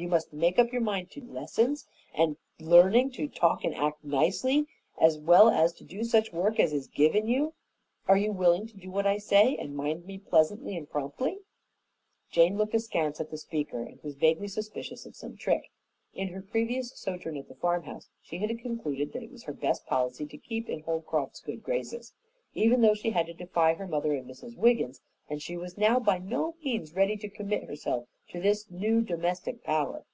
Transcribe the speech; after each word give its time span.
You 0.00 0.06
must 0.06 0.32
make 0.32 0.60
up 0.60 0.70
your 0.70 0.80
mind 0.80 1.10
to 1.10 1.24
lessons, 1.24 1.88
and 2.14 2.36
learning 2.60 3.10
to 3.14 3.26
talk 3.26 3.64
and 3.64 3.74
act 3.74 4.04
nicely, 4.04 4.68
as 5.00 5.18
well 5.18 5.48
as 5.50 5.72
to 5.72 5.82
do 5.84 6.04
such 6.04 6.32
work 6.32 6.60
as 6.60 6.72
is 6.72 6.86
given 6.86 7.26
you. 7.26 7.54
Are 8.06 8.16
you 8.16 8.30
willing 8.30 8.68
to 8.68 8.76
do 8.76 8.92
what 8.92 9.08
I 9.08 9.18
say 9.18 9.56
and 9.56 9.74
mind 9.74 10.04
me 10.06 10.16
pleasantly 10.18 10.76
and 10.76 10.88
promptly?" 10.88 11.40
Jane 12.30 12.56
looked 12.56 12.74
askance 12.74 13.18
at 13.20 13.32
the 13.32 13.36
speaker 13.36 13.82
and 13.82 14.00
was 14.04 14.14
vaguely 14.14 14.46
suspicious 14.46 15.04
of 15.04 15.16
some 15.16 15.36
trick. 15.36 15.68
In 16.14 16.28
her 16.28 16.42
previous 16.42 16.92
sojourn 16.96 17.36
at 17.36 17.48
the 17.48 17.56
farmhouse 17.56 18.08
she 18.22 18.38
had 18.38 18.56
concluded 18.60 19.12
that 19.12 19.24
it 19.24 19.32
was 19.32 19.42
her 19.42 19.52
best 19.52 19.84
policy 19.86 20.26
to 20.26 20.38
keep 20.38 20.68
in 20.68 20.82
Holcroft's 20.82 21.40
good 21.40 21.64
graces, 21.64 22.12
even 22.54 22.82
though 22.82 22.94
she 22.94 23.10
had 23.10 23.26
to 23.26 23.34
defy 23.34 23.74
her 23.74 23.86
mother 23.88 24.12
and 24.14 24.28
Mrs. 24.30 24.56
Wiggins, 24.56 25.00
and 25.28 25.42
she 25.42 25.56
was 25.56 25.76
now 25.76 25.98
by 26.00 26.18
no 26.18 26.54
means 26.64 26.94
ready 26.94 27.16
to 27.16 27.28
commit 27.28 27.64
herself 27.64 28.06
to 28.30 28.40
this 28.40 28.70
new 28.70 29.00
domestic 29.02 29.62
power. 29.64 30.04